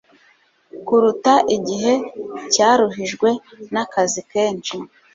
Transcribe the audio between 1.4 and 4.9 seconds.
igihe cyaruhijwe nakazi kenshi